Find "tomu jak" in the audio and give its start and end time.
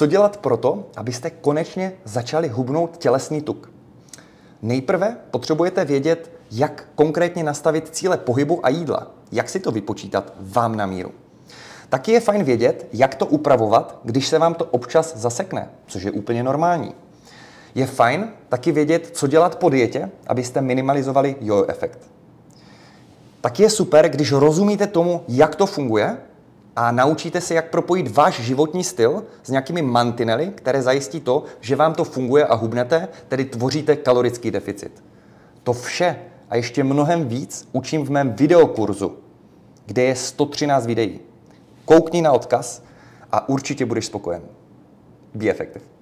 24.86-25.56